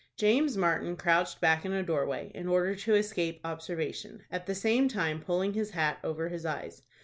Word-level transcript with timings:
James 0.17 0.57
Martin 0.57 0.97
crouched 0.97 1.39
back 1.41 1.63
in 1.63 1.73
a 1.73 1.83
door 1.83 2.07
way, 2.07 2.31
in 2.33 2.47
order 2.47 2.73
to 2.73 2.95
escape 2.95 3.39
observation, 3.45 4.23
at 4.31 4.47
the 4.47 4.55
same 4.55 4.87
time 4.87 5.21
pulling 5.21 5.53
his 5.53 5.69
hat 5.69 5.99
over 6.03 6.29
his 6.29 6.43
eyes. 6.43 6.81